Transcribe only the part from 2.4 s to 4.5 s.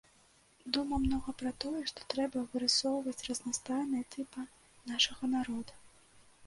вырысоўваць разнастайныя тыпы